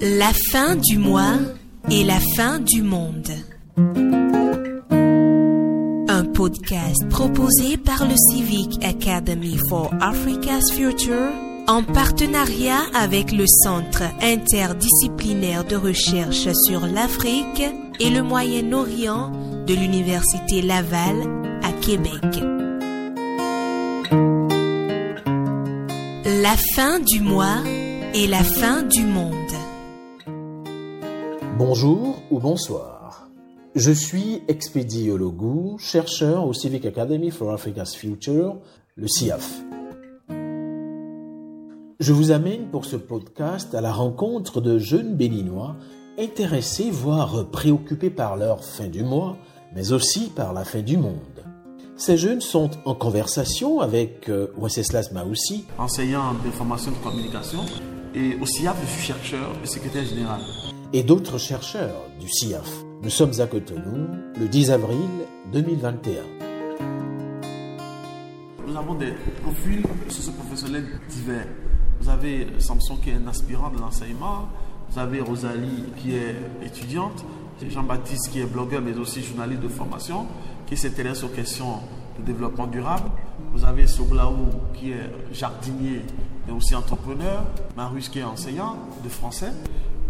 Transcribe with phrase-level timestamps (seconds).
[0.00, 1.38] La fin du mois
[1.90, 3.30] et la fin du monde.
[6.08, 11.32] Un podcast proposé par le Civic Academy for Africa's Future
[11.66, 17.62] en partenariat avec le Centre interdisciplinaire de recherche sur l'Afrique
[17.98, 19.32] et le Moyen-Orient
[19.66, 21.16] de l'Université Laval
[21.62, 22.53] à Québec.
[26.44, 27.62] La fin du mois
[28.12, 29.32] et la fin du monde.
[31.56, 33.30] Bonjour ou bonsoir.
[33.74, 38.58] Je suis Expédi Ologou, chercheur au Civic Academy for Africa's Future,
[38.94, 39.62] le CIAF.
[41.98, 45.76] Je vous amène pour ce podcast à la rencontre de jeunes béninois
[46.18, 49.38] intéressés, voire préoccupés par leur fin du mois,
[49.74, 51.53] mais aussi par la fin du monde.
[51.96, 57.60] Ces jeunes sont en conversation avec euh, Wenceslas Maoussi, enseignant de formation de communication,
[58.16, 60.40] et au CIAF, je suis chercheur et secrétaire général.
[60.92, 62.68] et d'autres chercheurs du CIAF.
[63.02, 65.08] Nous sommes à Cotonou le 10 avril
[65.52, 66.14] 2021.
[68.66, 71.46] Nous avons des profils socio-professionnels divers.
[72.00, 74.48] Vous avez Samson qui est un aspirant de l'enseignement,
[74.90, 76.34] vous avez Rosalie qui est
[76.64, 77.24] étudiante,
[77.68, 80.26] Jean-Baptiste qui est blogueur mais aussi journaliste de formation,
[80.66, 81.80] qui s'intéresse aux questions
[82.18, 83.10] de développement durable.
[83.52, 86.02] Vous avez Soblaou qui est jardinier
[86.46, 87.44] mais aussi entrepreneur,
[87.76, 89.52] Marius qui est enseignant de français,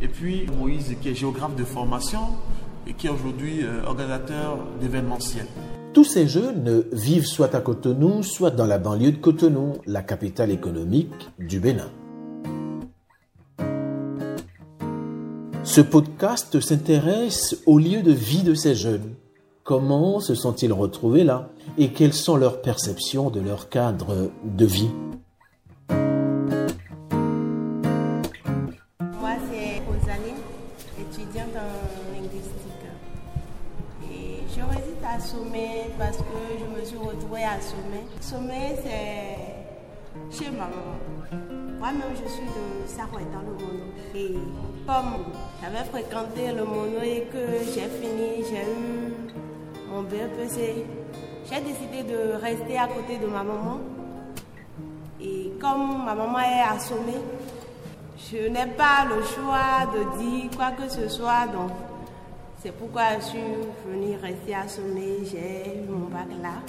[0.00, 2.20] et puis Moïse qui est géographe de formation
[2.86, 5.46] et qui est aujourd'hui euh, organisateur d'événementiels.
[5.92, 10.50] Tous ces jeunes vivent soit à Cotonou, soit dans la banlieue de Cotonou, la capitale
[10.50, 11.90] économique du Bénin.
[15.64, 19.14] Ce podcast s'intéresse au lieu de vie de ces jeunes.
[19.70, 21.48] Comment se sont-ils retrouvés là?
[21.78, 24.90] Et quelles sont leurs perceptions de leur cadre de vie?
[25.88, 26.00] Moi,
[29.48, 30.40] c'est Rosaline,
[30.98, 32.82] étudiante en linguistique.
[34.10, 38.02] Et je réside à Sommet parce que je me suis retrouvée à Sommet.
[38.20, 39.36] Sommet, c'est
[40.36, 40.98] chez ma maman.
[41.78, 43.84] Moi-même, je suis de Sarouet dans le Mono.
[44.16, 44.34] Et
[44.84, 45.26] comme
[45.62, 49.14] j'avais fréquenté le Mono et que j'ai fini, j'ai eu
[49.90, 50.84] mon BEPC,
[51.50, 53.80] j'ai décidé de rester à côté de ma maman.
[55.20, 57.20] Et comme ma maman est assommée,
[58.30, 61.70] je n'ai pas le choix de dire quoi que ce soit, donc
[62.62, 63.40] c'est pourquoi je suis
[63.86, 65.18] venue rester assommée.
[65.24, 66.60] J'ai eu mon bac là.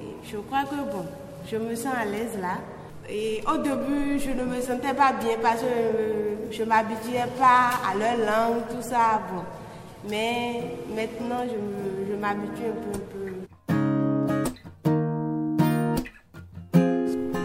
[0.00, 1.04] Et je crois que bon,
[1.50, 2.58] je me sens à l'aise là.
[3.10, 7.70] Et au début, je ne me sentais pas bien parce que je ne m'habituais pas
[7.90, 9.22] à leur langue, tout ça.
[9.32, 9.42] Bon.
[10.10, 10.62] Mais
[10.94, 12.92] maintenant, je me- m'habitue un peu.
[12.94, 13.74] un peu.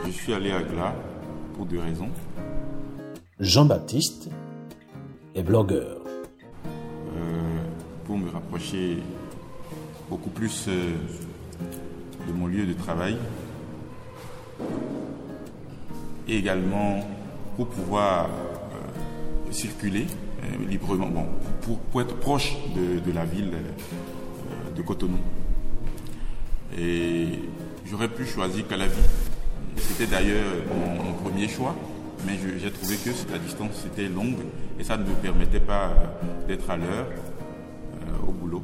[0.05, 0.93] Je suis allé à Gla
[1.55, 2.09] pour deux raisons.
[3.39, 4.29] Jean-Baptiste
[5.35, 5.97] est blogueur.
[6.65, 7.63] Euh,
[8.05, 8.97] pour me rapprocher
[10.09, 10.93] beaucoup plus euh,
[12.27, 13.17] de mon lieu de travail
[16.27, 16.99] et également
[17.55, 20.05] pour pouvoir euh, circuler
[20.43, 21.25] euh, librement, bon,
[21.61, 23.71] pour, pour être proche de, de la ville euh,
[24.75, 25.19] de Cotonou.
[26.77, 27.27] Et
[27.85, 29.01] j'aurais pu choisir Calavi.
[29.77, 31.75] C'était d'ailleurs mon, mon premier choix,
[32.25, 34.39] mais j'ai trouvé que la distance était longue
[34.79, 38.63] et ça ne me permettait pas euh, d'être à l'heure euh, au boulot.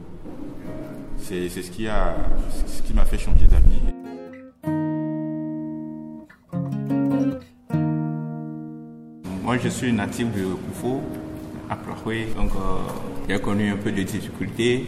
[1.17, 2.15] C'est c'est ce qui a,
[2.65, 3.79] ce qui m'a fait changer d'avis.
[9.43, 11.01] Moi, je suis natif de Koufo,
[11.71, 12.77] à Plahoué, donc euh,
[13.27, 14.85] j'ai connu un peu de difficultés.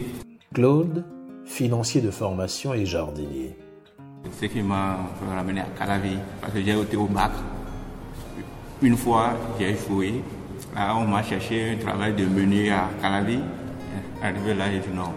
[0.54, 1.04] Claude,
[1.44, 3.56] financier de formation et jardinier.
[4.40, 4.98] Ce qui m'a
[5.34, 7.32] ramené à Calavi, parce que j'ai été au bac.
[8.80, 10.22] Une fois, j'ai échoué.
[10.74, 13.38] Là, on m'a cherché un travail de meunier à Calavi.
[14.22, 15.12] Arrivé là, j'ai dit non.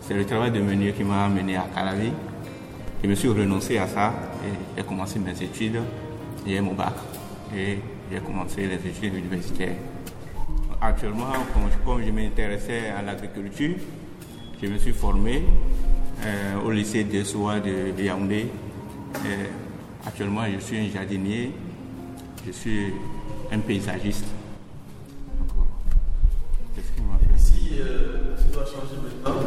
[0.00, 2.12] C'est le travail de meunier qui m'a amené à Calavi.
[3.02, 4.12] Je me suis renoncé à ça
[4.44, 5.80] et j'ai commencé mes études.
[6.46, 6.94] J'ai mon bac
[7.56, 7.78] et
[8.10, 9.76] j'ai commencé les études universitaires.
[10.80, 13.76] Actuellement, comme, comme je m'intéressais à l'agriculture,
[14.62, 15.42] je me suis formé
[16.24, 18.46] euh, au lycée de Soa de, Yaoundé.
[19.24, 21.50] Et actuellement, je suis un jardinier,
[22.46, 22.94] je suis
[23.52, 24.24] un paysagiste.
[25.38, 25.70] Donc, voilà.
[26.76, 27.42] C'est ce qui m'a fait.
[27.42, 29.40] Si euh, tu dois changer maintenant,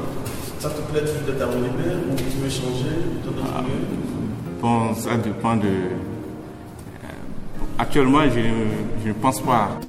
[0.60, 4.12] ça te plaît toujours d'être à Monimère ou tu veux changer lieux
[4.62, 5.68] Bon, ça dépend de.
[5.68, 7.08] euh,
[7.80, 8.42] actuellement, je,
[9.04, 9.80] je ne pense pas.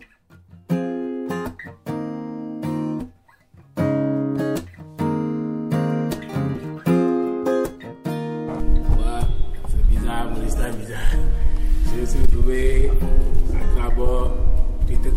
[10.67, 12.91] Je me suis retrouvé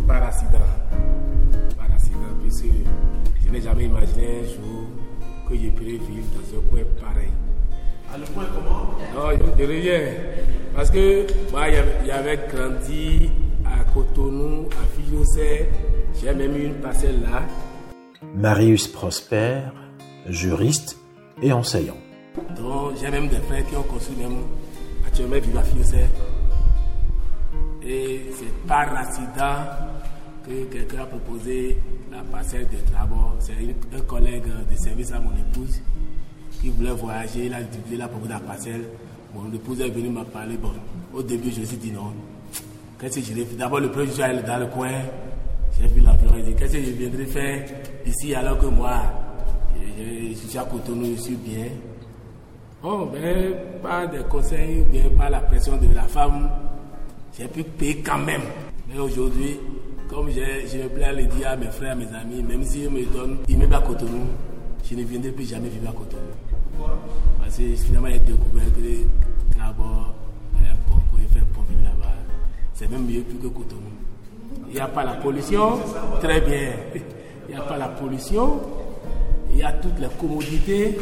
[0.07, 0.59] par accident.
[1.75, 2.65] Par accident, puisque
[3.43, 4.83] je n'ai jamais imaginé un jour
[5.47, 7.29] que je pourrais vivre dans un coin pareil.
[8.13, 8.93] À le point comment?
[9.15, 10.01] Non, de rien.
[10.75, 11.65] Parce que moi,
[12.05, 13.31] j'avais grandi
[13.65, 15.69] à Cotonou, à Fijosé.
[16.21, 17.41] J'ai même eu une parcelle là.
[18.35, 19.61] Marius Prosper,
[20.27, 20.97] juriste
[21.41, 21.97] et enseignant.
[22.55, 24.43] Donc, j'ai même des frères qui ont construit même
[25.05, 26.05] actuellement vivent à Fijosé.
[27.83, 29.63] Et c'est par accident
[30.45, 31.77] que quelqu'un a proposé
[32.11, 33.33] la parcelle de travaux.
[33.39, 35.81] C'est un collègue de service à mon épouse
[36.61, 37.45] qui voulait voyager.
[37.45, 37.59] Il a,
[37.91, 38.83] il a proposé la parcelle.
[39.33, 40.57] Mon épouse est venue me parler.
[40.57, 40.71] Bon,
[41.13, 42.13] au début, je me suis dit non.
[42.99, 43.57] Qu'est-ce que je vais faire?
[43.57, 44.91] D'abord, le premier jour, elle est dans le coin.
[45.79, 46.33] J'ai vu l'environ.
[46.35, 47.65] J'ai dit qu'est-ce que je viendrai faire
[48.05, 49.01] ici alors que moi,
[49.75, 51.67] je, je suis à Cotonou, je suis bien.
[52.81, 56.49] Bon, ben, pas de conseils, bien pas la pression de la femme,
[57.37, 58.43] j'ai pu payer quand même.
[58.87, 59.59] Mais aujourd'hui,
[60.09, 62.63] comme je, me plais à le dire à mes frères, à mes amis, même
[63.13, 64.27] donnent, ils me à Cotonou,
[64.89, 66.21] je ne viendrai plus jamais vivre à Cotonou.
[67.41, 70.15] Parce que finalement, j'ai découvert que d'abord,
[70.55, 72.13] un bon pour faire pour vivre là-bas,
[72.75, 73.91] c'est même mieux plus que Cotonou.
[74.69, 75.79] Il n'y a pas la pollution,
[76.21, 76.71] très bien.
[77.49, 78.59] Il n'y a pas la pollution,
[79.51, 80.95] il y a toutes les commodités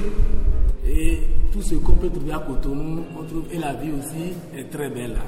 [0.87, 1.19] et
[1.51, 4.89] tout ce qu'on peut trouver à Cotonou, on trouve, et la vie aussi est très
[4.89, 5.19] belle là.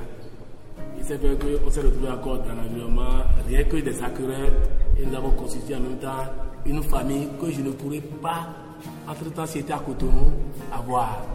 [0.97, 4.51] Il s'est fait qu'on s'est retrouvé encore dans l'environnement, rien que des acquéreurs,
[4.99, 6.25] et nous avons constitué en même temps
[6.65, 8.49] une famille que je ne pourrais pas,
[9.07, 10.31] entre-temps, si j'étais à Cotonou,
[10.71, 11.25] avoir.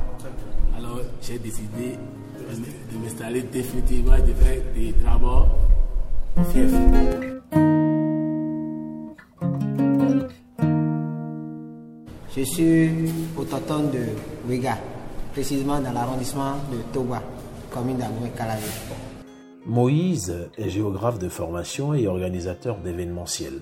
[0.77, 1.97] Alors j'ai décidé
[2.93, 5.47] de m'installer définitivement, de faire des travaux
[6.37, 7.34] au
[12.37, 12.91] Je suis
[13.39, 14.07] autochtone de
[14.49, 14.77] Ouiga,
[15.33, 17.23] précisément dans l'arrondissement de Toba,
[17.73, 18.67] commune d'Amoué Calavé.
[19.65, 23.61] Moïse est géographe de formation et organisateur d'événementiels.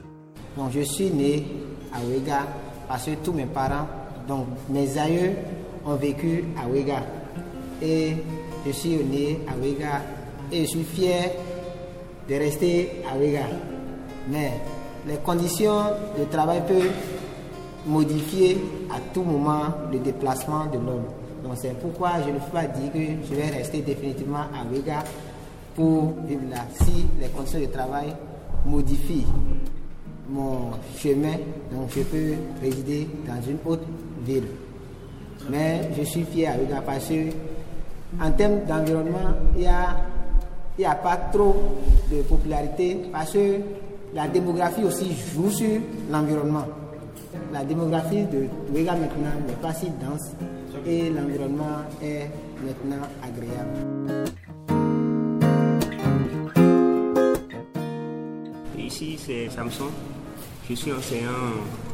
[0.57, 1.45] Donc, je suis né
[1.93, 2.47] à Ouiga
[2.89, 3.87] parce que tous mes parents,
[4.27, 5.33] donc mes aïeux,
[5.85, 7.03] ont vécu à Ouiga.
[7.83, 8.15] Et
[8.67, 10.01] je suis né à Ouiga
[10.51, 11.31] et je suis fier
[12.27, 13.45] de rester à Ouiga.
[14.31, 14.53] Mais
[15.07, 15.83] les conditions
[16.19, 16.91] de travail peuvent
[17.87, 18.59] modifier
[18.91, 21.05] à tout moment le déplacement de l'homme.
[21.43, 22.99] Donc c'est pourquoi je ne peux pas dire que
[23.29, 25.03] je vais rester définitivement à Ouiga
[25.75, 26.59] pour vivre là.
[26.81, 28.15] Si les conditions de travail
[28.65, 29.27] modifient
[30.29, 31.35] mon chemin,
[31.73, 33.85] donc je peux résider dans une autre
[34.25, 34.47] ville.
[35.51, 37.31] Mais je suis fier à Ouiga parce que
[38.21, 41.57] en termes d'environnement, il n'y a, a pas trop
[42.11, 43.57] de popularité parce que
[44.15, 45.81] la démographie aussi joue sur
[46.11, 46.67] l'environnement.
[47.53, 50.33] La démographie de Ouiga maintenant n'est pas si dense
[50.87, 52.31] et l'environnement est
[52.65, 54.33] maintenant agréable.
[58.79, 59.91] Ici, c'est Samson.
[60.69, 61.31] Je suis enseignant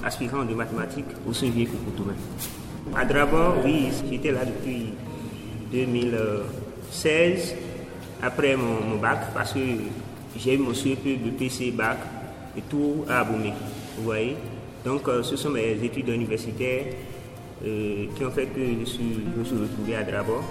[0.05, 2.14] aspirant de mathématiques au Sevier Coutourin.
[2.96, 4.93] À Drabord, oui, j'étais là depuis
[5.73, 7.55] 2016,
[8.23, 9.61] après mon, bac, parce que
[10.37, 11.99] j'ai eu mon CEP PC bac
[12.56, 13.52] et tout à Aboumé.
[13.96, 14.37] Vous voyez
[14.84, 16.84] Donc, euh, ce sont mes études universitaires
[17.64, 20.42] euh, qui ont fait que je, suis, me suis retrouvé à Drabord.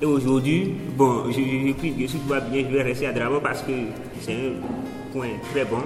[0.00, 3.72] Et aujourd'hui, bon, je, je, je, bien, je vais rester à Drabord parce que
[4.20, 5.82] c'est un coin très bon.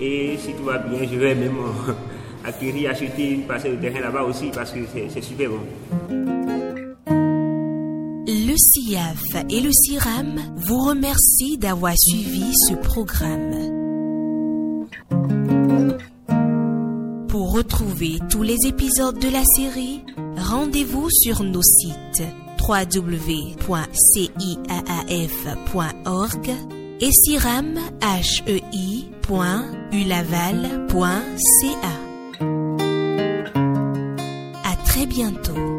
[0.00, 1.56] Et si tout va bien, je vais même
[2.44, 5.60] acquérir, acheter parcelle de terrain là-bas aussi parce que c'est super bon.
[8.26, 13.79] Le CIAF et le CIRAM vous remercient d'avoir suivi ce programme.
[18.30, 20.04] Tous les épisodes de la série,
[20.36, 22.22] rendez-vous sur nos sites
[22.60, 23.70] www.ciaaf.org
[27.00, 27.90] et ciram.ulaval.ca.
[34.64, 35.69] À très bientôt.